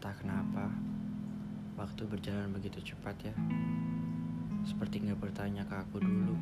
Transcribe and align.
Entah 0.00 0.16
kenapa, 0.16 0.64
waktu 1.76 2.08
berjalan 2.08 2.56
begitu 2.56 2.80
cepat 2.80 3.20
ya. 3.20 3.36
Seperti 4.64 5.04
nggak 5.04 5.20
bertanya 5.20 5.60
ke 5.68 5.76
aku 5.76 6.00
dulu. 6.00 6.40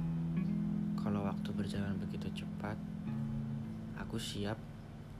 Kalau 0.94 1.26
waktu 1.26 1.50
berjalan 1.50 1.98
begitu 1.98 2.30
cepat, 2.38 2.78
aku 3.98 4.14
siap 4.14 4.54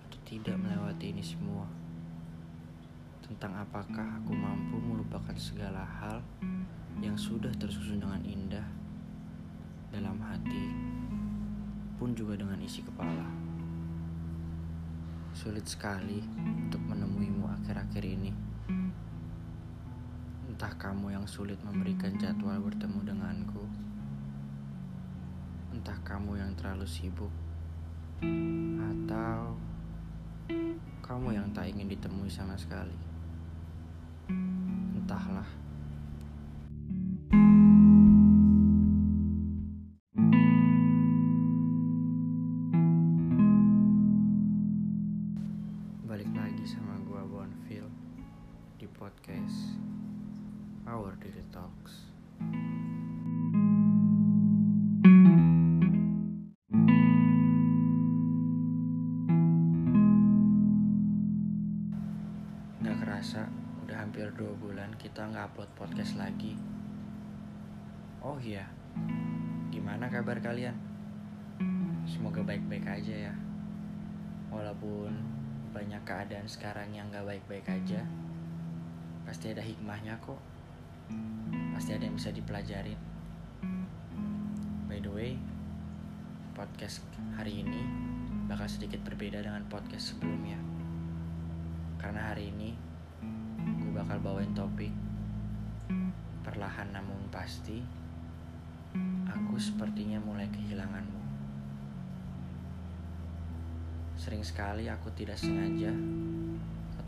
atau 0.07 0.19
tidak 0.23 0.55
melewati 0.55 1.11
ini 1.11 1.19
semua. 1.19 1.67
Tentang 3.27 3.59
apakah 3.59 4.23
aku 4.23 4.31
mampu 4.31 4.79
melupakan 4.87 5.35
segala 5.35 5.83
hal 5.83 6.23
yang 7.03 7.19
sudah 7.19 7.51
tersusun 7.59 7.99
dengan 7.99 8.23
indah 8.23 8.71
dalam 9.91 10.15
hati, 10.23 10.79
pun 11.99 12.15
juga 12.15 12.39
dengan 12.39 12.63
isi 12.63 12.87
kepala. 12.87 13.27
Sulit 15.35 15.67
sekali 15.67 16.23
untuk 16.39 16.83
akhir-akhir 17.69 18.01
ini. 18.01 18.33
Entah 20.49 20.73
kamu 20.81 21.13
yang 21.13 21.29
sulit 21.29 21.61
memberikan 21.61 22.17
jadwal 22.17 22.57
bertemu 22.65 23.05
denganku. 23.05 23.61
Entah 25.77 26.01
kamu 26.01 26.41
yang 26.41 26.49
terlalu 26.57 26.89
sibuk. 26.89 27.29
Atau 28.81 29.61
kamu 31.05 31.37
yang 31.37 31.53
tak 31.53 31.69
ingin 31.69 31.93
ditemui 31.93 32.33
sama 32.33 32.57
sekali. 32.57 32.97
Podcast 48.99 49.79
Our 50.83 51.15
Daily 51.23 51.47
Talks. 51.55 52.11
Gak 62.83 62.99
kerasa 62.99 63.47
udah 63.87 64.03
hampir 64.03 64.27
dua 64.35 64.51
bulan 64.59 64.91
kita 64.99 65.31
nggak 65.31 65.55
upload 65.55 65.71
podcast 65.79 66.19
lagi. 66.19 66.59
Oh 68.19 68.43
iya, 68.43 68.67
gimana 69.71 70.11
kabar 70.11 70.43
kalian? 70.43 70.75
Semoga 72.03 72.43
baik-baik 72.43 72.83
aja 72.83 73.31
ya. 73.31 73.35
Walaupun 74.51 75.15
banyak 75.71 76.03
keadaan 76.03 76.51
sekarang 76.51 76.91
yang 76.91 77.07
gak 77.15 77.23
baik-baik 77.23 77.71
aja, 77.71 78.03
pasti 79.29 79.53
ada 79.53 79.61
hikmahnya 79.61 80.17
kok. 80.25 80.41
Pasti 81.77 81.93
ada 81.93 82.09
yang 82.09 82.17
bisa 82.17 82.33
dipelajarin. 82.33 82.97
By 84.89 85.05
the 85.05 85.13
way, 85.13 85.37
podcast 86.57 87.05
hari 87.37 87.61
ini 87.61 87.85
bakal 88.49 88.65
sedikit 88.73 89.05
berbeda 89.05 89.45
dengan 89.45 89.69
podcast 89.69 90.17
sebelumnya. 90.17 90.57
Karena 92.01 92.33
hari 92.33 92.49
ini 92.49 92.73
gue 93.85 93.93
bakal 93.93 94.17
bawain 94.25 94.57
topik 94.57 94.97
perlahan 96.41 96.89
namun 96.97 97.29
pasti 97.29 97.85
aku 99.29 99.61
sepertinya 99.61 100.25
mulai 100.25 100.49
kehilanganmu. 100.49 101.21
Sering 104.17 104.41
sekali 104.41 104.89
aku 104.89 105.13
tidak 105.13 105.37
sengaja 105.37 105.93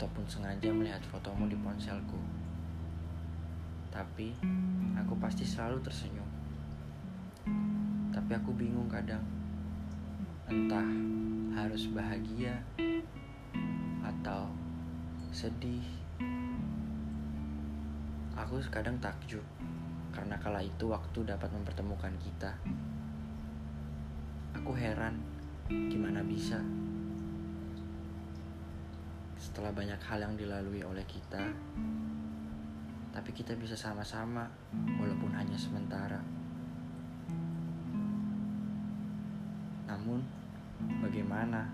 ataupun 0.01 0.25
sengaja 0.25 0.73
melihat 0.73 0.97
fotomu 1.13 1.45
di 1.45 1.53
ponselku. 1.61 2.17
Tapi 3.93 4.33
aku 4.97 5.13
pasti 5.21 5.45
selalu 5.45 5.77
tersenyum. 5.85 6.25
Tapi 8.09 8.31
aku 8.33 8.49
bingung 8.57 8.89
kadang. 8.89 9.21
Entah 10.49 10.89
harus 11.53 11.85
bahagia 11.93 12.65
atau 14.01 14.49
sedih. 15.29 15.85
Aku 18.33 18.57
kadang 18.73 18.97
takjub 18.97 19.45
karena 20.17 20.33
kala 20.41 20.65
itu 20.65 20.89
waktu 20.89 21.29
dapat 21.29 21.53
mempertemukan 21.53 22.17
kita. 22.17 22.57
Aku 24.57 24.73
heran 24.73 25.21
gimana 25.69 26.25
bisa 26.25 26.57
setelah 29.41 29.73
banyak 29.73 29.97
hal 30.05 30.21
yang 30.21 30.37
dilalui 30.37 30.85
oleh 30.85 31.01
kita, 31.09 31.41
tapi 33.09 33.33
kita 33.33 33.57
bisa 33.57 33.73
sama-sama 33.73 34.45
walaupun 35.01 35.33
hanya 35.33 35.57
sementara. 35.57 36.21
Namun, 39.89 40.21
bagaimana 41.01 41.65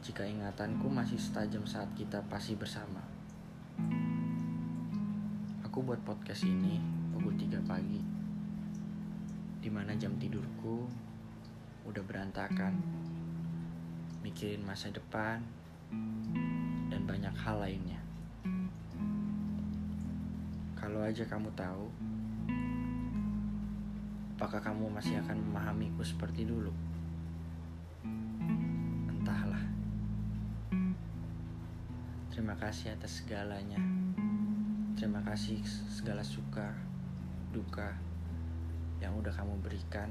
jika 0.00 0.24
ingatanku 0.24 0.88
masih 0.88 1.20
setajam 1.20 1.68
saat 1.68 1.92
kita 1.92 2.24
pasti 2.32 2.56
bersama? 2.56 3.04
Aku 5.68 5.84
buat 5.84 6.00
podcast 6.08 6.48
ini 6.48 6.80
pukul 7.12 7.36
3 7.36 7.60
pagi, 7.68 8.00
di 9.60 9.68
mana 9.68 9.92
jam 10.00 10.16
tidurku 10.16 10.88
udah 11.84 12.00
berantakan, 12.00 12.80
mikirin 14.24 14.64
masa 14.64 14.88
depan, 14.88 15.63
dan 16.90 17.00
banyak 17.06 17.34
hal 17.34 17.56
lainnya. 17.62 18.00
Kalau 20.74 21.00
aja 21.00 21.24
kamu 21.24 21.48
tahu, 21.56 21.86
apakah 24.36 24.60
kamu 24.60 24.92
masih 24.92 25.16
akan 25.24 25.40
memahamiku 25.40 26.04
seperti 26.04 26.44
dulu? 26.44 26.70
Entahlah. 29.08 29.64
Terima 32.28 32.54
kasih 32.60 32.92
atas 32.92 33.24
segalanya. 33.24 33.80
Terima 34.94 35.24
kasih 35.24 35.58
segala 35.90 36.22
suka, 36.22 36.76
duka 37.50 37.96
yang 39.02 39.20
udah 39.20 39.32
kamu 39.36 39.60
berikan 39.60 40.08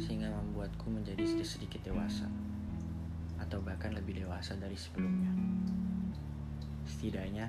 sehingga 0.00 0.32
membuatku 0.32 0.90
menjadi 0.90 1.22
sedikit-sedikit 1.22 1.92
dewasa 1.92 2.26
atau 3.40 3.58
bahkan 3.64 3.96
lebih 3.96 4.20
dewasa 4.20 4.54
dari 4.60 4.76
sebelumnya. 4.76 5.32
Setidaknya 6.84 7.48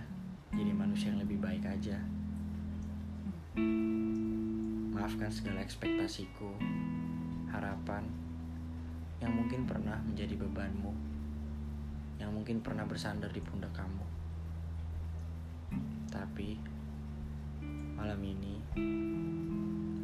jadi 0.55 0.71
manusia 0.71 1.11
yang 1.11 1.19
lebih 1.23 1.37
baik 1.43 1.67
aja. 1.67 1.99
Maafkan 4.95 5.31
segala 5.31 5.59
ekspektasiku, 5.59 6.55
harapan 7.51 8.07
yang 9.19 9.35
mungkin 9.35 9.67
pernah 9.67 9.99
menjadi 10.01 10.33
bebanmu, 10.39 10.91
yang 12.17 12.31
mungkin 12.31 12.63
pernah 12.63 12.87
bersandar 12.87 13.29
di 13.29 13.43
pundak 13.43 13.75
kamu. 13.75 14.05
Tapi 16.11 16.57
malam 17.95 18.19
ini 18.25 18.57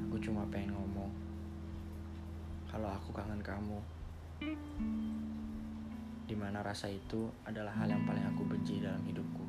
aku 0.07 0.21
cuma 0.21 0.45
pengen 0.53 0.77
ngomong 0.77 1.09
kalau 2.69 2.93
aku 2.93 3.09
kangen 3.09 3.41
kamu 3.41 3.81
di 6.27 6.35
mana 6.35 6.59
rasa 6.59 6.91
itu 6.91 7.31
adalah 7.47 7.71
hal 7.71 7.87
yang 7.87 8.03
paling 8.03 8.27
aku 8.27 8.43
benci 8.43 8.83
dalam 8.83 8.99
hidupku. 9.07 9.47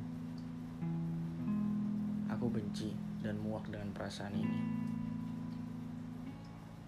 Aku 2.31 2.47
benci 2.55 2.95
dan 3.19 3.35
muak 3.43 3.67
dengan 3.67 3.91
perasaan 3.91 4.31
ini. 4.39 4.61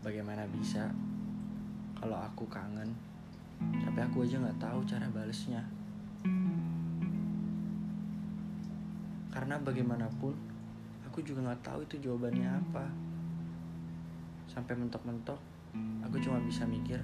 Bagaimana 0.06 0.46
bisa 0.46 0.86
kalau 1.98 2.22
aku 2.22 2.46
kangen, 2.46 2.94
tapi 3.82 3.98
aku 3.98 4.22
aja 4.22 4.38
nggak 4.38 4.62
tahu 4.62 4.78
cara 4.86 5.10
balesnya. 5.10 5.60
Karena 9.34 9.58
bagaimanapun, 9.58 10.32
aku 11.02 11.18
juga 11.26 11.50
nggak 11.50 11.66
tahu 11.66 11.82
itu 11.82 12.06
jawabannya 12.06 12.46
apa. 12.46 12.86
Sampai 14.46 14.78
mentok-mentok, 14.78 15.38
aku 16.06 16.16
cuma 16.22 16.38
bisa 16.46 16.62
mikir, 16.62 17.02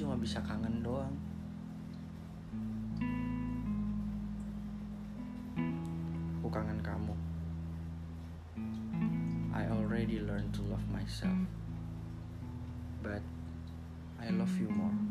cuma 0.00 0.16
bisa 0.16 0.40
kangen 0.40 0.80
doang. 0.80 1.12
Aku 6.40 6.48
kangen 6.48 6.80
kamu. 6.80 7.12
I 9.52 9.68
already 9.68 10.24
learned 10.24 10.56
to 10.56 10.64
love 10.64 10.80
myself, 10.88 11.36
but 13.04 13.20
I 14.16 14.32
love 14.32 14.56
you 14.56 14.72
more. 14.72 15.09